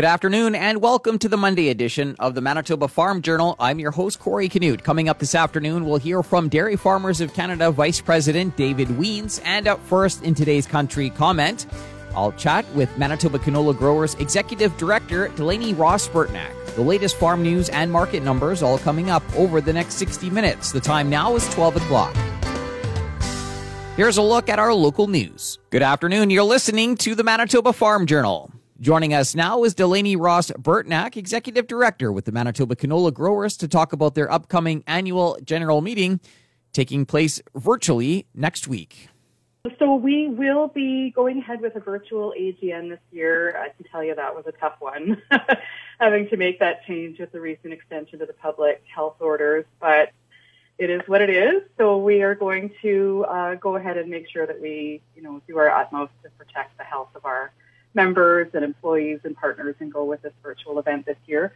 [0.00, 3.54] Good afternoon and welcome to the Monday edition of the Manitoba Farm Journal.
[3.60, 4.82] I'm your host, Corey Canute.
[4.82, 9.42] Coming up this afternoon, we'll hear from Dairy Farmers of Canada Vice President David Wiens.
[9.44, 11.66] And up first in today's country comment,
[12.14, 16.54] I'll chat with Manitoba Canola Growers Executive Director Delaney Ross Burtnack.
[16.76, 20.72] The latest farm news and market numbers all coming up over the next 60 minutes.
[20.72, 22.16] The time now is 12 o'clock.
[23.96, 25.58] Here's a look at our local news.
[25.68, 26.30] Good afternoon.
[26.30, 28.49] You're listening to the Manitoba Farm Journal.
[28.80, 33.68] Joining us now is Delaney Ross Burtnack, Executive Director with the Manitoba Canola Growers, to
[33.68, 36.18] talk about their upcoming annual general meeting
[36.72, 39.08] taking place virtually next week.
[39.78, 43.54] So we will be going ahead with a virtual AGM this year.
[43.58, 45.20] I can tell you that was a tough one,
[46.00, 49.66] having to make that change with the recent extension to the public health orders.
[49.78, 50.12] But
[50.78, 51.64] it is what it is.
[51.76, 55.42] So we are going to uh, go ahead and make sure that we, you know,
[55.46, 57.52] do our utmost to protect the health of our
[57.94, 61.52] members and employees and partners and go with this virtual event this year.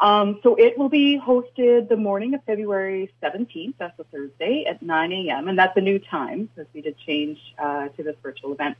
[0.00, 4.82] Um, so it will be hosted the morning of February 17th, that's a Thursday, at
[4.82, 5.48] 9 a.m.
[5.48, 8.76] And that's a new time because we did change uh, to this virtual event.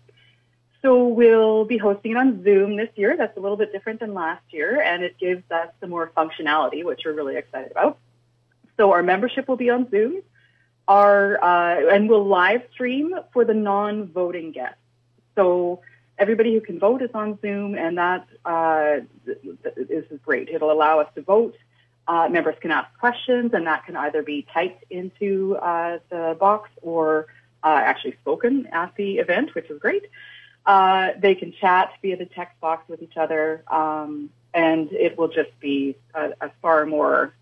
[0.83, 3.17] So we'll be hosting it on Zoom this year.
[3.17, 6.85] That's a little bit different than last year, and it gives us some more functionality,
[6.85, 7.99] which we're really excited about.
[8.77, 10.21] So our membership will be on Zoom,
[10.87, 14.77] our uh, and we'll live stream for the non-voting guests.
[15.37, 15.81] So
[16.19, 20.49] everybody who can vote is on Zoom, and that uh, this is great.
[20.49, 21.57] It'll allow us to vote.
[22.07, 26.71] Uh, members can ask questions, and that can either be typed into uh, the box
[26.83, 27.27] or
[27.63, 30.05] uh, actually spoken at the event, which is great.
[30.67, 35.29] Uh, they can chat via the text box with each other, um, and it will
[35.29, 37.35] just be a, a far more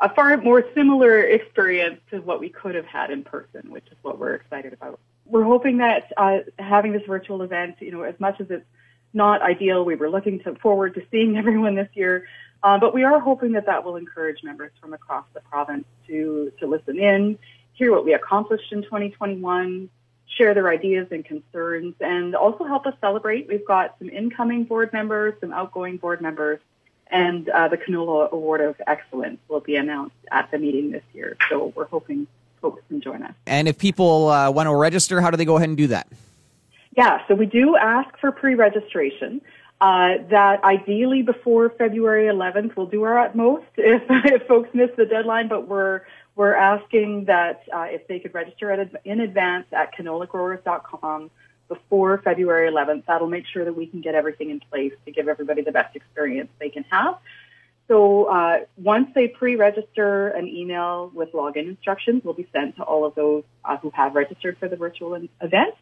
[0.00, 3.96] a far more similar experience to what we could have had in person, which is
[4.02, 8.18] what we're excited about we're hoping that uh, having this virtual event, you know, as
[8.18, 8.64] much as it's
[9.12, 12.26] not ideal, we were looking to forward to seeing everyone this year,
[12.62, 16.52] uh, but we are hoping that that will encourage members from across the province to
[16.58, 17.38] to listen in,
[17.74, 19.88] hear what we accomplished in 2021,
[20.26, 23.48] share their ideas and concerns, and also help us celebrate.
[23.48, 26.60] We've got some incoming board members, some outgoing board members,
[27.10, 31.36] and uh, the Canola Award of Excellence will be announced at the meeting this year.
[31.48, 32.26] So we're hoping
[32.60, 33.34] folks can join us.
[33.46, 36.08] And if people uh, want to register, how do they go ahead and do that?
[36.96, 39.40] Yeah, so we do ask for pre-registration.
[39.80, 45.06] Uh, that ideally before February 11th, we'll do our utmost if, if folks miss the
[45.06, 46.02] deadline, but we're
[46.34, 48.72] we're asking that uh, if they could register
[49.04, 51.30] in advance at canolagrowers.com
[51.68, 55.26] before February 11th, that'll make sure that we can get everything in place to give
[55.26, 57.18] everybody the best experience they can have.
[57.88, 63.06] So uh, once they pre-register, an email with login instructions will be sent to all
[63.06, 65.74] of those uh, who have registered for the virtual event.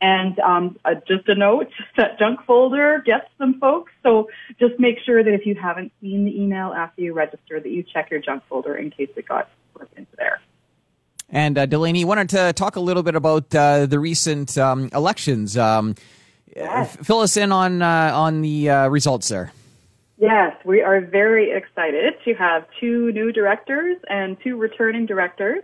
[0.00, 3.92] And um, uh, just a note, that junk folder gets some folks.
[4.02, 4.28] So
[4.60, 7.82] just make sure that if you haven't seen the email after you register, that you
[7.82, 10.40] check your junk folder in case it got slipped into there.
[11.30, 15.56] And uh, Delaney, wanted to talk a little bit about uh, the recent um, elections.
[15.56, 15.94] Um,
[16.54, 16.94] yes.
[16.96, 19.52] Fill us in on uh, on the uh, results there.
[20.24, 25.62] Yes, we are very excited to have two new directors and two returning directors.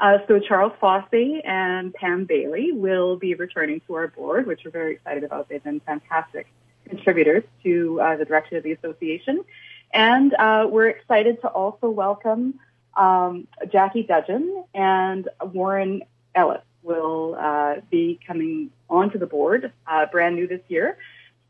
[0.00, 4.72] Uh, so Charles Fossey and Pam Bailey will be returning to our board, which we're
[4.72, 5.48] very excited about.
[5.48, 6.48] They've been fantastic
[6.88, 9.44] contributors to uh, the direction of the association.
[9.92, 12.58] And uh, we're excited to also welcome
[12.96, 16.02] um, Jackie Dudgeon and Warren
[16.34, 20.98] Ellis will uh, be coming onto the board uh, brand new this year.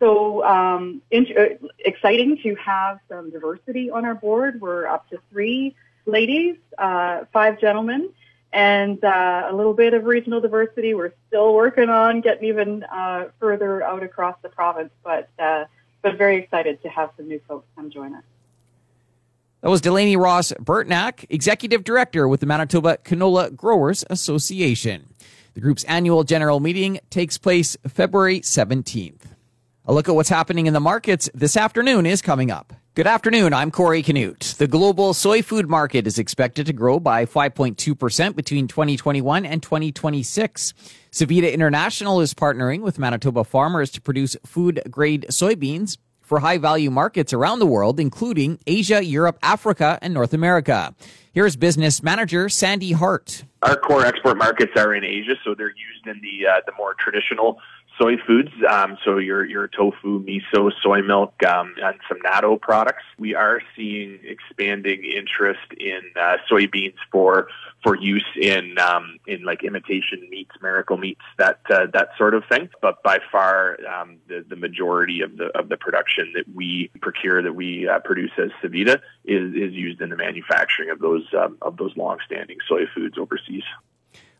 [0.00, 4.60] So um, in, uh, exciting to have some diversity on our board.
[4.60, 8.08] We're up to three ladies, uh, five gentlemen,
[8.52, 10.94] and uh, a little bit of regional diversity.
[10.94, 15.66] We're still working on getting even uh, further out across the province, but uh,
[16.02, 18.24] but very excited to have some new folks come join us.
[19.60, 25.12] That was Delaney Ross Burtnack, Executive Director with the Manitoba Canola Growers Association.
[25.52, 29.26] The group's annual general meeting takes place February 17th.
[29.90, 32.72] A look at what's happening in the markets this afternoon is coming up.
[32.94, 33.52] Good afternoon.
[33.52, 34.54] I'm Corey Canute.
[34.56, 40.74] The global soy food market is expected to grow by 5.2% between 2021 and 2026.
[41.10, 46.92] Sevita International is partnering with Manitoba farmers to produce food grade soybeans for high value
[46.92, 50.94] markets around the world, including Asia, Europe, Africa, and North America.
[51.32, 53.42] Here's business manager Sandy Hart.
[53.62, 56.94] Our core export markets are in Asia, so they're used in the uh, the more
[56.94, 57.58] traditional
[58.00, 63.02] soy foods, um, so your your tofu, miso, soy milk, um, and some natto products.
[63.18, 67.48] We are seeing expanding interest in uh, soybeans for
[67.82, 72.44] for use in um, in like imitation meats, miracle meats, that uh, that sort of
[72.50, 72.70] thing.
[72.80, 77.42] But by far, um, the the majority of the of the production that we procure,
[77.42, 81.58] that we uh, produce as Sevita, is is used in the manufacturing of those um,
[81.62, 83.64] of those long-standing soy foods overseas.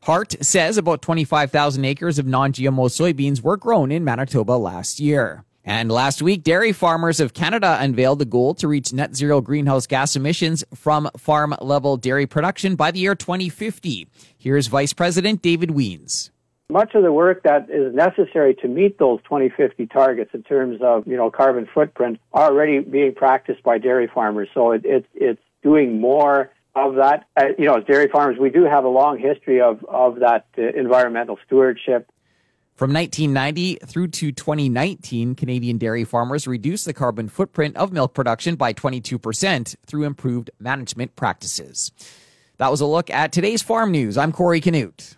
[0.05, 5.44] Hart says about 25,000 acres of non GMO soybeans were grown in Manitoba last year.
[5.62, 9.87] And last week, dairy farmers of Canada unveiled the goal to reach net zero greenhouse
[9.87, 14.08] gas emissions from farm level dairy production by the year 2050.
[14.38, 16.31] Here's Vice President David Wiens.
[16.70, 21.06] Much of the work that is necessary to meet those 2050 targets in terms of,
[21.06, 24.49] you know, carbon footprint are already being practiced by dairy farmers.
[24.55, 26.50] So it, it it's doing more
[26.88, 27.27] of that.
[27.37, 30.47] Uh, you know, as dairy farmers, we do have a long history of, of that
[30.59, 32.11] uh, environmental stewardship.
[32.75, 38.56] From 1990 through to 2019, Canadian dairy farmers reduced the carbon footprint of milk production
[38.56, 41.93] by 22% through improved management practices.
[42.56, 44.17] That was a look at today's farm news.
[44.17, 45.17] I'm Corey Canute.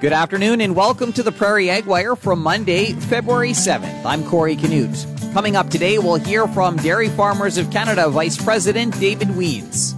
[0.00, 4.04] Good afternoon and welcome to the Prairie Ag Wire from Monday, February 7th.
[4.04, 5.06] I'm Corey Canute.
[5.34, 9.92] Coming up today, we'll hear from Dairy Farmers of Canada Vice President David Wiens.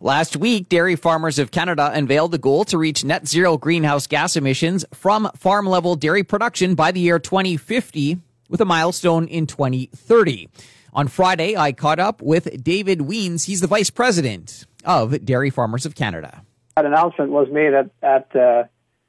[0.00, 4.36] Last week, Dairy Farmers of Canada unveiled the goal to reach net zero greenhouse gas
[4.36, 8.18] emissions from farm level dairy production by the year 2050,
[8.50, 10.50] with a milestone in 2030.
[10.92, 13.44] On Friday, I caught up with David Wiens.
[13.44, 16.42] He's the Vice President of Dairy Farmers of Canada.
[16.76, 18.64] That announcement was made at, at uh,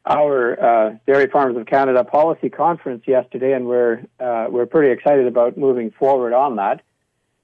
[0.08, 5.28] our uh, Dairy Farmers of Canada policy conference yesterday, and we're uh, we're pretty excited
[5.28, 6.82] about moving forward on that.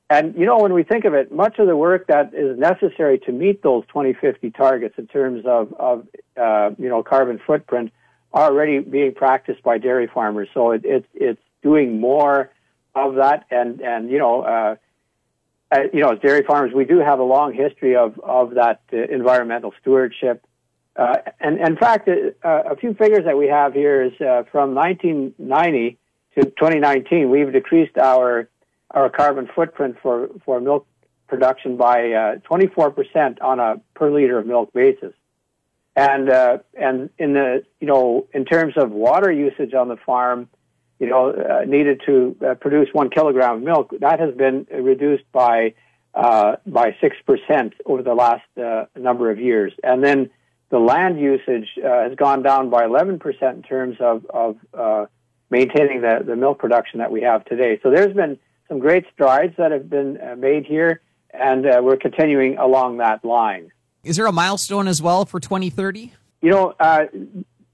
[0.09, 3.19] And you know, when we think of it, much of the work that is necessary
[3.19, 6.07] to meet those 2050 targets in terms of of
[6.37, 7.91] uh, you know carbon footprint
[8.31, 10.47] are already being practiced by dairy farmers.
[10.53, 12.49] So it, it it's doing more
[12.95, 14.41] of that, and and you know.
[14.41, 14.75] Uh,
[15.71, 18.81] uh, you know, as dairy farmers, we do have a long history of of that
[18.93, 20.45] uh, environmental stewardship
[20.95, 24.75] uh, and, in fact, uh, a few figures that we have here is uh, from
[24.75, 25.97] 1990
[26.35, 28.47] to 2019, we've decreased our
[28.91, 30.85] our carbon footprint for, for milk
[31.27, 35.13] production by 24% uh, on a per liter of milk basis.
[35.95, 40.47] And uh, and in the you know in terms of water usage on the farm,
[40.99, 45.73] you know uh, needed to produce one kilogram of milk, that has been reduced by
[46.13, 48.45] by six percent over the last
[48.95, 49.73] number of years.
[49.83, 50.29] And then
[50.73, 53.21] the land usage uh, has gone down by 11%
[53.53, 55.05] in terms of, of uh,
[55.51, 57.79] maintaining the, the milk production that we have today.
[57.83, 61.97] So there's been some great strides that have been uh, made here, and uh, we're
[61.97, 63.71] continuing along that line.
[64.03, 66.11] Is there a milestone as well for 2030?
[66.41, 67.05] You know, uh,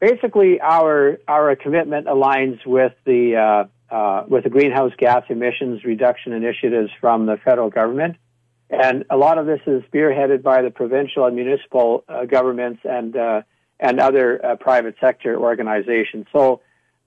[0.02, 6.92] basically our our commitment aligns with the uh, with the greenhouse gas emissions reduction initiatives
[7.00, 8.18] from the federal government.
[8.70, 13.16] And a lot of this is spearheaded by the provincial and municipal uh, governments and
[13.16, 13.42] uh,
[13.80, 16.28] and other uh, private sector organizations.
[16.32, 16.62] So,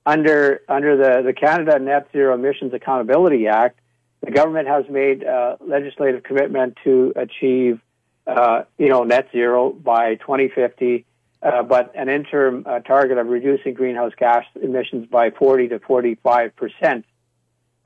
[0.05, 3.79] under under the the Canada Net Zero Emissions Accountability Act,
[4.23, 7.81] the government has made a legislative commitment to achieve
[8.27, 11.05] uh, you know net zero by 2050.
[11.43, 16.57] Uh, but an interim uh, target of reducing greenhouse gas emissions by 40 to 45
[16.57, 17.05] percent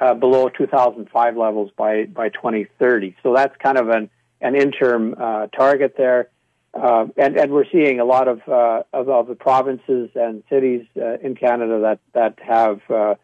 [0.01, 3.17] uh, below 2005 levels by, by 2030.
[3.23, 4.11] So that's kind of an,
[4.41, 6.29] an interim uh, target there.
[6.75, 10.85] Uh, and, and we're seeing a lot of, uh, of, of, the provinces and cities
[11.01, 13.15] uh, in Canada that, that have uh,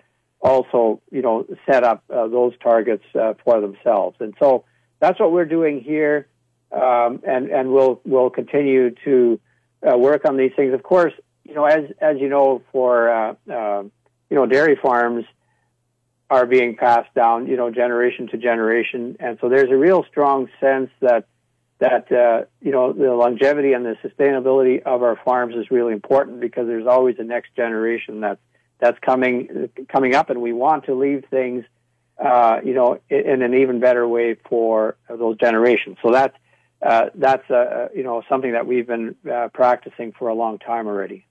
[0.41, 4.17] also, you know, set up those targets for themselves.
[4.21, 4.64] And so
[5.00, 6.29] that's what we're doing here.
[6.73, 9.38] Um, and, and we'll, we'll continue to
[9.83, 10.73] work on these things.
[10.73, 11.12] Of course,
[11.45, 15.26] you know, as, as you know, for, you know, dairy farms,
[16.31, 19.17] are being passed down, you know, generation to generation.
[19.21, 21.26] And so there's a real strong sense that
[21.83, 26.41] that uh, you know the longevity and the sustainability of our farms is really important
[26.41, 28.41] because there's always a next generation that's
[28.79, 31.64] that's coming coming up, and we want to leave things,
[32.25, 35.97] uh, you know, in, an even better way for those generations.
[36.02, 36.37] So that's
[36.81, 40.87] uh, that's uh, you know something that we've been uh, practicing for a long time
[40.87, 41.26] already.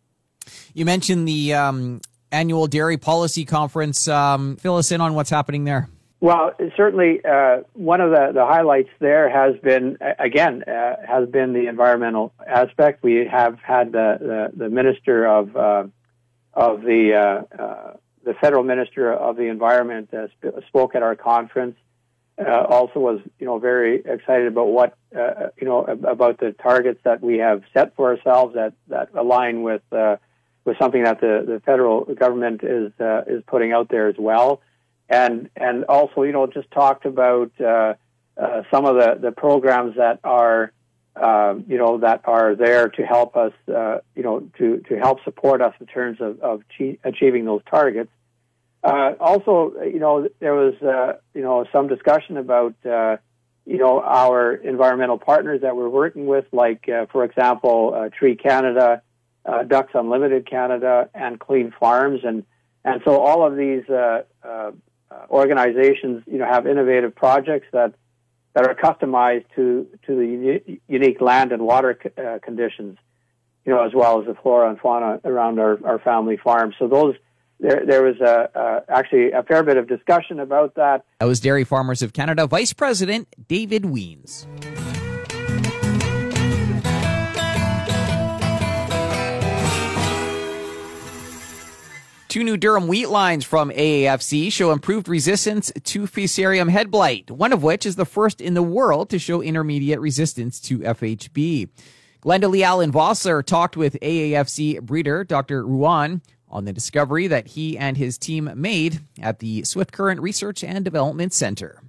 [0.73, 4.07] You mentioned the um, annual dairy policy conference.
[4.07, 5.89] Um, fill us in on what's happening there.
[6.19, 11.53] Well, certainly uh, one of the, the highlights there has been, again, uh, has been
[11.53, 13.01] the environmental aspect.
[13.01, 14.17] We have had the,
[14.53, 15.83] the, the minister of uh,
[16.53, 21.15] of the uh, uh, the federal minister of the environment uh, sp- spoke at our
[21.15, 21.75] conference,
[22.37, 27.39] also was, you know, very excited about what, you know, about the targets that we
[27.39, 29.81] have set for ourselves that, that align with,
[30.65, 34.15] uh, with something that the, the federal government is, uh, is putting out there as
[34.17, 34.61] well.
[35.09, 37.93] And, and also, you know, just talked about, uh,
[38.37, 40.71] uh, some of the, the programs that are,
[41.67, 45.73] you know, that are there to help us, you know, to, to help support us
[45.79, 46.61] in terms of, of
[47.03, 48.09] achieving those targets.
[48.83, 53.17] Uh, also, you know, there was, uh, you know, some discussion about, uh,
[53.65, 58.35] you know, our environmental partners that we're working with, like, uh, for example, uh, Tree
[58.35, 59.03] Canada,
[59.45, 62.43] uh, Ducks Unlimited Canada, and Cleanfarms, and
[62.83, 64.71] and so all of these uh, uh, uh,
[65.29, 67.93] organizations, you know, have innovative projects that
[68.53, 71.93] that are customized to to the unique land and water
[72.43, 72.97] conditions,
[73.65, 76.75] you know, as well as the flora and fauna around our, our family farms.
[76.77, 77.15] So those
[77.59, 81.05] there, there was a, a, actually a fair bit of discussion about that.
[81.19, 84.47] That was Dairy Farmers of Canada Vice President David Wiens.
[92.31, 97.51] Two new durum wheat lines from AAFC show improved resistance to Fusarium head blight, one
[97.51, 101.67] of which is the first in the world to show intermediate resistance to FHB.
[102.21, 105.65] Glendalee Allen Vossler talked with AAFC breeder Dr.
[105.67, 110.63] Ruan on the discovery that he and his team made at the Swift Current Research
[110.63, 111.83] and Development Center.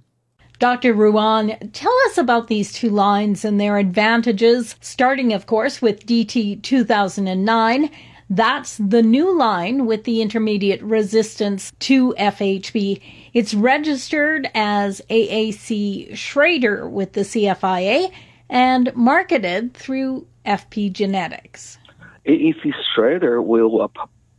[0.59, 0.93] Dr.
[0.93, 6.61] Ruan, tell us about these two lines and their advantages, starting, of course, with DT
[6.63, 7.89] 2009.
[8.33, 12.99] That's the new line with the intermediate resistance to FHB.
[13.31, 18.11] It's registered as AAC Schrader with the CFIA
[18.49, 21.77] and marketed through FP Genetics.
[22.25, 23.87] AAC Schrader will uh,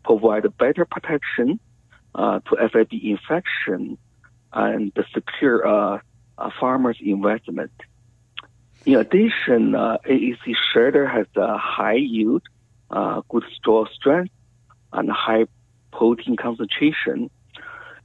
[0.03, 1.61] provide better protection
[2.17, 3.97] uh, to FHB infection
[4.53, 6.01] and secure uh,
[6.39, 7.71] a farmer's investment.
[8.87, 12.43] In addition, uh, AAC Schrader has a high yield,
[12.95, 14.33] uh, good straw strength,
[14.93, 15.47] and high
[15.93, 17.31] protein concentration.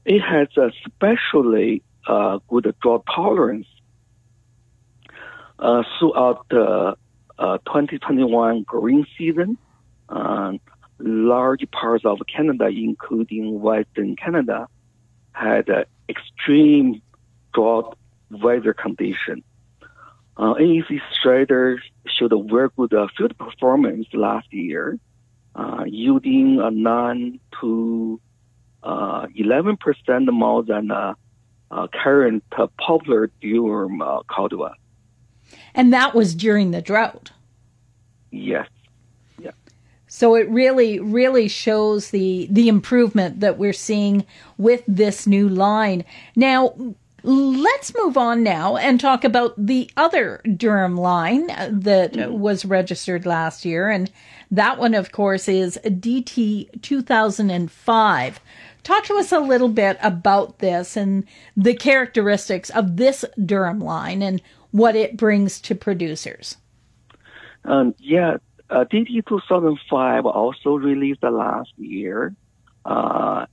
[0.05, 3.67] It has especially uh, good drought tolerance.
[5.59, 6.95] Uh, throughout the
[7.37, 9.57] 2021 growing season,
[10.99, 14.67] large parts of Canada, including Western Canada,
[15.33, 17.01] had uh, extreme
[17.53, 17.97] drought
[18.31, 19.43] weather conditions.
[20.39, 24.97] Uh, AAC Schrader showed a very good uh, field performance last year,
[25.53, 28.21] uh, yielding a 9 to
[28.81, 29.77] 11%
[30.07, 31.13] uh, more than uh,
[31.71, 34.75] uh, current popular durum uh, caldwell.
[35.75, 37.31] And that was during the drought?
[38.31, 38.67] Yes.
[40.11, 44.25] So it really, really shows the the improvement that we're seeing
[44.57, 46.03] with this new line.
[46.35, 46.73] Now,
[47.23, 51.47] let's move on now and talk about the other durum line
[51.81, 54.11] that was registered last year, and
[54.51, 58.39] that one, of course, is DT 2005.
[58.83, 64.21] Talk to us a little bit about this and the characteristics of this durum line
[64.21, 66.57] and what it brings to producers.
[67.65, 68.37] Um, yeah,
[68.69, 72.33] uh, DT 2005 also released last year.
[72.85, 73.45] Uh,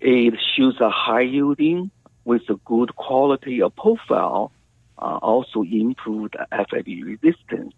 [0.00, 1.90] it shows a high yielding
[2.28, 4.52] with a good quality of profile,
[4.98, 7.72] uh, also improved FHB resistance.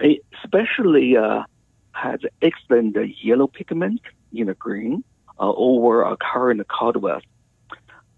[0.00, 1.42] It especially uh,
[1.92, 4.02] has excellent yellow pigment
[4.32, 5.02] in the green
[5.40, 7.20] uh, over a current caldwell.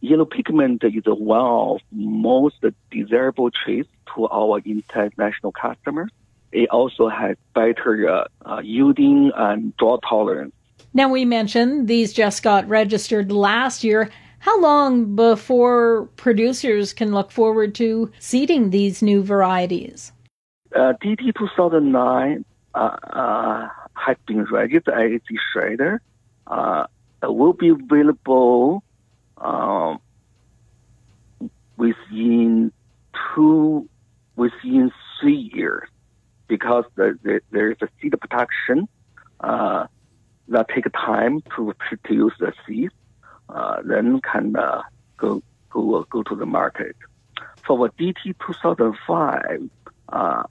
[0.00, 2.56] Yellow pigment is one of most
[2.90, 6.10] desirable traits to our international customers
[6.52, 10.54] it also has better uh, uh, yielding and drought tolerance.
[10.94, 14.10] Now, we mentioned these just got registered last year.
[14.46, 20.12] How long before producers can look forward to seeding these new varieties?
[20.72, 26.00] Uh, DT 2009 uh, uh, has been registered as.
[26.46, 26.86] Uh,
[27.24, 28.84] will be available
[29.38, 29.98] um,
[31.76, 32.70] within
[33.34, 33.88] two,
[34.36, 35.88] within three years
[36.46, 38.86] because the, the, there is a seed production
[39.40, 39.88] uh,
[40.46, 42.90] that take time to produce the seed,
[43.48, 46.96] uh, then can go go go to the market.
[47.66, 49.70] For the DT 2005,
[50.10, 50.42] uh,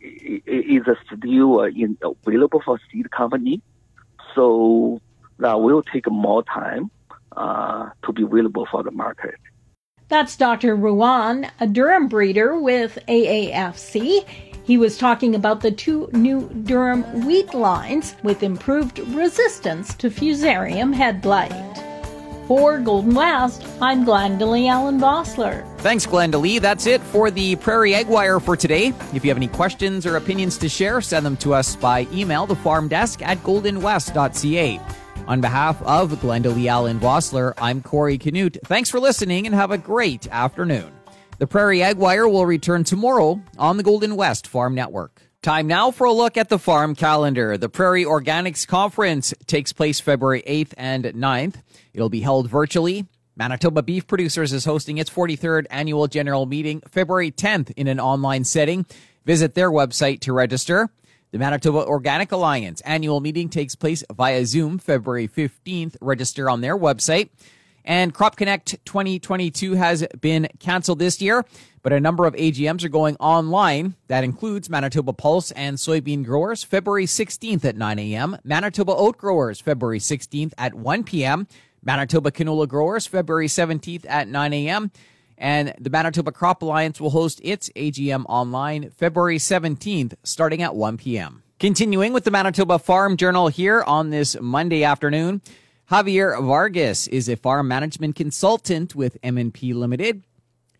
[0.00, 3.62] is still in, available for seed company,
[4.34, 5.00] so
[5.38, 6.90] that will take more time
[7.36, 9.36] uh, to be available for the market.
[10.08, 10.76] That's Dr.
[10.76, 14.24] Ruan, a durum breeder with AAFC.
[14.64, 20.94] He was talking about the two new durum wheat lines with improved resistance to fusarium
[20.94, 21.93] head blight.
[22.46, 25.66] For Golden West, I'm Glendalee Allen Vossler.
[25.78, 26.60] Thanks, Glendalee.
[26.60, 28.88] That's it for the Prairie Ag Wire for today.
[29.14, 32.46] If you have any questions or opinions to share, send them to us by email,
[32.46, 34.80] the farm desk at goldenwest.ca.
[35.26, 38.58] On behalf of Glendalee Allen Vossler, I'm Corey Canute.
[38.66, 40.92] Thanks for listening and have a great afternoon.
[41.38, 45.22] The Prairie Ag Wire will return tomorrow on the Golden West Farm Network.
[45.44, 47.58] Time now for a look at the farm calendar.
[47.58, 51.56] The Prairie Organics Conference takes place February 8th and 9th.
[51.92, 53.04] It'll be held virtually.
[53.36, 58.44] Manitoba Beef Producers is hosting its 43rd annual general meeting February 10th in an online
[58.44, 58.86] setting.
[59.26, 60.88] Visit their website to register.
[61.30, 65.98] The Manitoba Organic Alliance annual meeting takes place via Zoom February 15th.
[66.00, 67.28] Register on their website.
[67.84, 71.44] And Crop Connect 2022 has been canceled this year,
[71.82, 73.94] but a number of AGMs are going online.
[74.08, 79.60] That includes Manitoba Pulse and Soybean Growers February 16th at 9 a.m., Manitoba Oat Growers
[79.60, 81.46] February 16th at 1 p.m.,
[81.82, 84.90] Manitoba Canola Growers February 17th at 9 a.m.,
[85.36, 90.96] and the Manitoba Crop Alliance will host its AGM online February 17th, starting at 1
[90.96, 91.42] p.m.
[91.58, 95.42] Continuing with the Manitoba Farm Journal here on this Monday afternoon,
[95.90, 100.24] Javier Vargas is a farm management consultant with MNP Limited.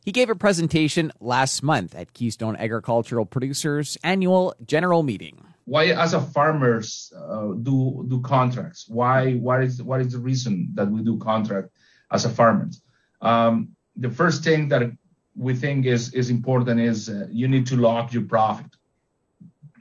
[0.02, 5.44] He gave a presentation last month at Keystone Agricultural Producers annual general meeting.
[5.66, 8.86] Why, as a farmers, uh, do do contracts?
[8.88, 9.34] Why?
[9.34, 11.68] What is what is the reason that we do contract
[12.10, 12.80] as a farmers?
[13.20, 14.90] Um, the first thing that
[15.36, 18.72] we think is is important is uh, you need to lock your profit.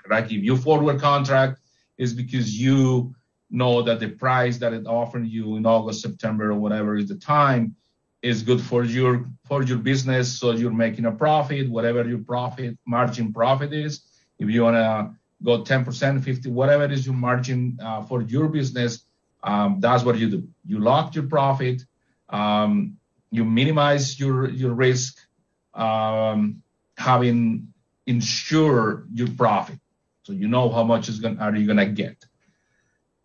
[0.05, 0.25] Right?
[0.25, 1.61] If you forward contract
[1.97, 3.15] is because you
[3.53, 7.15] know that the price that it offered you in August, September, or whatever is the
[7.15, 7.75] time
[8.21, 10.39] is good for your for your business.
[10.39, 14.01] So you're making a profit, whatever your profit margin profit is.
[14.39, 19.05] If you wanna go 10%, 50, whatever is your margin uh, for your business,
[19.43, 20.47] um, that's what you do.
[20.65, 21.83] You lock your profit.
[22.29, 22.97] Um,
[23.29, 25.17] you minimize your your risk,
[25.73, 26.63] um,
[26.97, 27.73] having
[28.07, 29.79] ensure your profit,
[30.23, 32.25] so you know how much is going are you gonna get.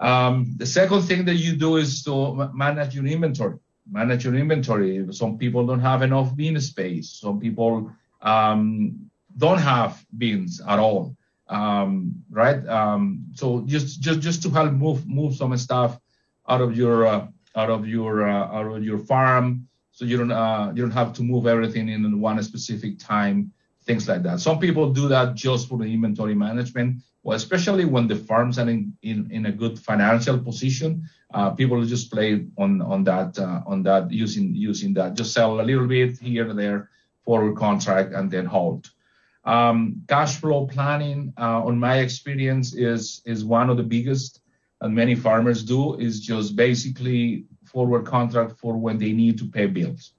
[0.00, 3.58] Um, the second thing that you do is to manage your inventory.
[3.90, 5.06] Manage your inventory.
[5.12, 7.10] Some people don't have enough bean space.
[7.10, 7.90] Some people
[8.22, 11.16] um, don't have beans at all,
[11.48, 12.66] um, right?
[12.68, 15.98] Um, so just just just to help move move some stuff
[16.48, 17.26] out of your uh,
[17.56, 21.12] out of your uh, out of your farm so you don't uh, you don't have
[21.14, 24.38] to move everything in one specific time, things like that.
[24.38, 27.02] Some people do that just for the inventory management.
[27.28, 31.02] Well, especially when the farms are in, in, in a good financial position,
[31.34, 35.12] uh, people just play on on that uh, on that using using that.
[35.12, 36.88] Just sell a little bit here and there,
[37.26, 38.88] forward contract, and then hold.
[39.44, 44.40] Um, cash flow planning, uh, on my experience, is is one of the biggest,
[44.80, 49.66] and many farmers do is just basically forward contract for when they need to pay
[49.66, 50.14] bills,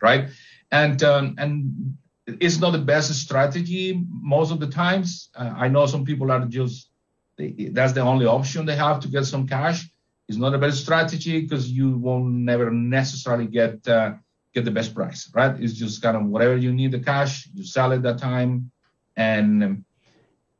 [0.00, 0.30] right?
[0.70, 1.98] And um, and
[2.40, 5.30] it's not the best strategy most of the times.
[5.34, 6.88] Uh, I know some people are just
[7.36, 9.88] they, that's the only option they have to get some cash.
[10.28, 14.14] It's not a best strategy because you won't never necessarily get uh,
[14.54, 15.54] get the best price, right?
[15.58, 18.70] It's just kind of whatever you need the cash, you sell it that time,
[19.16, 19.84] and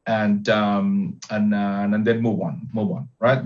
[0.07, 3.43] and um, and uh, and then move on, move on, right?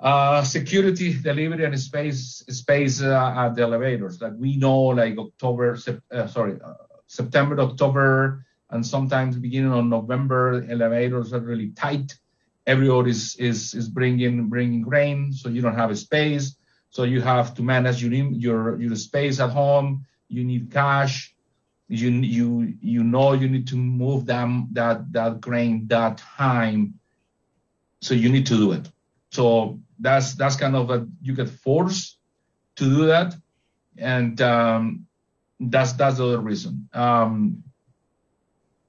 [0.00, 4.20] Uh, security, delivery, and space space uh, at the elevators.
[4.20, 5.76] Like we know, like October,
[6.12, 6.74] uh, sorry, uh,
[7.08, 12.14] September, October, and sometimes beginning of November, elevators are really tight.
[12.66, 16.56] Everyone is is is bringing bringing grain, so you don't have a space.
[16.90, 20.04] So you have to manage your your your space at home.
[20.28, 21.34] You need cash.
[21.88, 27.00] You you you know you need to move them that that grain that time.
[28.02, 28.86] So you need to do it.
[29.32, 32.18] So that's that's kind of a you get forced
[32.76, 33.34] to do that,
[33.96, 35.07] and um,
[35.60, 36.88] that's that's the other reason.
[36.92, 37.62] Um,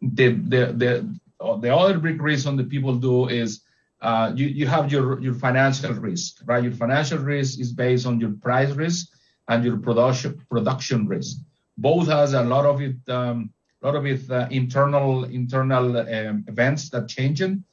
[0.02, 1.20] the the the
[1.62, 3.62] the other big reason that people do is
[4.02, 6.64] uh, you you have your your financial risk, right?
[6.64, 9.08] Your financial risk is based on your price risk
[9.48, 11.38] and your production production risk.
[11.78, 12.98] Both has a lot of it.
[13.10, 13.52] Um,
[13.82, 17.64] a lot of it uh, internal internal um, events that changing,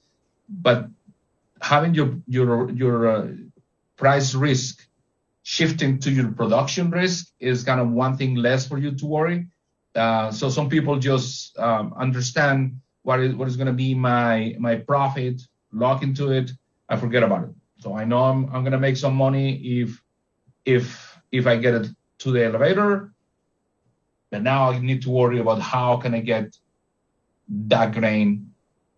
[0.48, 0.88] but
[1.60, 3.28] having your your your uh,
[3.96, 4.85] price risk
[5.48, 9.46] shifting to your production risk is kind of one thing less for you to worry.
[9.94, 14.56] Uh, so some people just um, understand what is what is going to be my
[14.58, 16.50] my profit, lock into it,
[16.88, 17.50] I forget about it.
[17.78, 20.02] So I know I'm I'm going to make some money if
[20.64, 21.86] if if I get it
[22.22, 23.12] to the elevator,
[24.32, 26.56] but now I need to worry about how can I get
[27.68, 28.50] that grain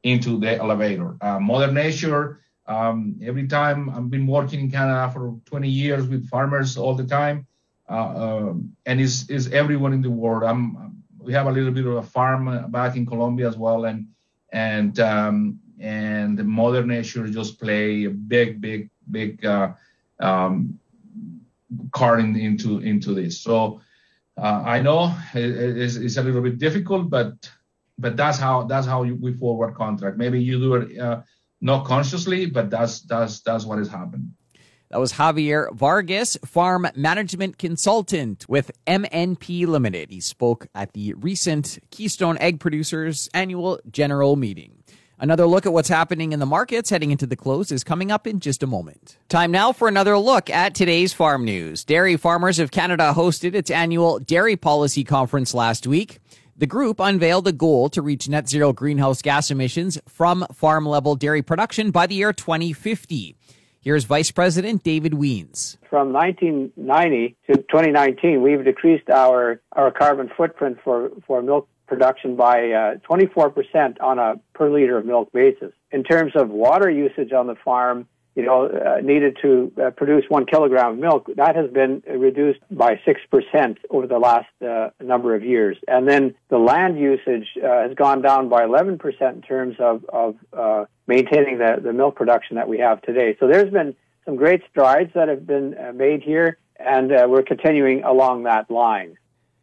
[0.02, 1.18] into the elevator.
[1.20, 6.28] Uh, Mother Nature Um, every time I've been working in Canada for 20 years with
[6.28, 7.46] farmers all the time,
[7.88, 8.54] uh, uh,
[8.84, 10.44] and is is everyone in the world.
[10.44, 14.06] I'm, we have a little bit of a farm back in Colombia as well, and
[14.52, 19.72] and um, and Mother Nature just play a big, big, big uh,
[20.20, 20.78] um,
[21.92, 23.40] card in, into into this.
[23.40, 23.80] So
[24.36, 27.50] uh, I know it, it's, it's, a little bit difficult, but
[27.98, 30.18] but that's how that's how you, we forward contract.
[30.18, 31.22] Maybe you do it uh,
[31.60, 34.32] not consciously, but that's that's that's what has happened.
[34.90, 40.10] That was Javier Vargas, farm management consultant with MNP Limited.
[40.10, 44.82] He spoke at the recent Keystone Ag Producers annual general meeting.
[45.20, 48.24] Another look at what's happening in the markets heading into the close is coming up
[48.26, 49.18] in just a moment.
[49.28, 51.84] Time now for another look at today's farm news.
[51.84, 56.20] Dairy Farmers of Canada hosted its annual Dairy Policy Conference last week.
[56.58, 61.14] The group unveiled a goal to reach net zero greenhouse gas emissions from farm level
[61.14, 63.36] dairy production by the year 2050.
[63.80, 65.76] Here's Vice President David Wiens.
[65.88, 72.72] From 1990 to 2019, we've decreased our, our carbon footprint for, for milk production by
[72.72, 75.72] uh, 24% on a per liter of milk basis.
[75.92, 80.22] In terms of water usage on the farm, you know, uh, needed to uh, produce
[80.28, 85.34] one kilogram of milk, that has been reduced by 6% over the last uh, number
[85.34, 85.76] of years.
[85.88, 90.36] And then the land usage uh, has gone down by 11% in terms of, of
[90.52, 93.36] uh, maintaining the, the milk production that we have today.
[93.40, 98.44] So there's been some great strides that have been made here, and we're continuing along
[98.44, 99.18] that line.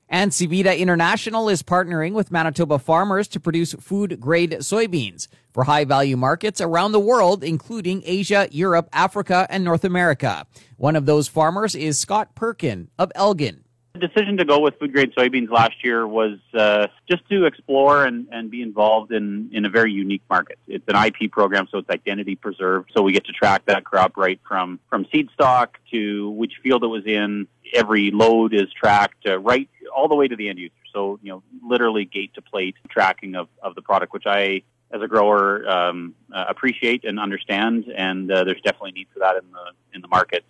[0.07, 5.83] And Sevita International is partnering with Manitoba farmers to produce food grade soybeans for high
[5.83, 10.45] value markets around the world, including Asia, Europe, Africa, and North America.
[10.77, 13.64] One of those farmers is Scott Perkin of Elgin.
[13.95, 18.03] The decision to go with food grade soybeans last year was uh, just to explore
[18.03, 20.59] and, and be involved in, in a very unique market.
[20.67, 22.91] It's an IP program, so it's identity preserved.
[22.93, 26.83] So we get to track that crop right from, from seed stock to which field
[26.83, 27.47] it was in.
[27.73, 30.73] Every load is tracked uh, right all the way to the end user.
[30.93, 35.01] So, you know, literally gate to plate tracking of, of the product, which I, as
[35.01, 37.85] a grower, um, uh, appreciate and understand.
[37.95, 40.43] And uh, there's definitely need for that in the in the market.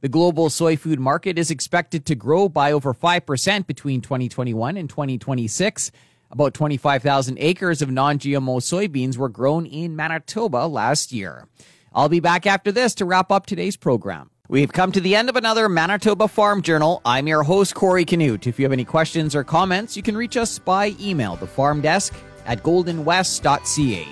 [0.00, 4.88] The global soy food market is expected to grow by over 5% between 2021 and
[4.88, 5.90] 2026.
[6.30, 11.48] About 25,000 acres of non GMO soybeans were grown in Manitoba last year.
[11.92, 14.30] I'll be back after this to wrap up today's program.
[14.48, 17.02] We've come to the end of another Manitoba Farm Journal.
[17.04, 18.46] I'm your host, Corey Canute.
[18.46, 21.80] If you have any questions or comments, you can reach us by email, the farm
[21.80, 22.14] desk
[22.46, 24.06] at goldenwest.ca.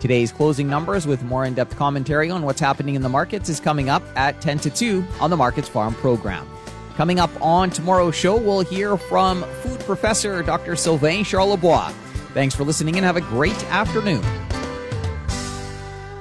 [0.00, 3.60] Today's closing numbers with more in depth commentary on what's happening in the markets is
[3.60, 6.48] coming up at 10 to 2 on the Markets Farm program.
[6.96, 10.74] Coming up on tomorrow's show, we'll hear from food professor Dr.
[10.74, 11.92] Sylvain Charlebois.
[12.32, 14.22] Thanks for listening and have a great afternoon.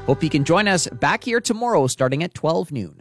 [0.06, 2.99] Hope you can join us back here tomorrow starting at 12 noon.